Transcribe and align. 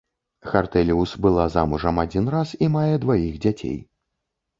Хартэліус 0.51 1.11
была 1.25 1.45
замужам 1.55 2.01
адзін 2.03 2.31
раз 2.37 2.53
і 2.65 2.71
мае 2.77 2.95
дваіх 3.05 3.37
дзяцей. 3.45 3.77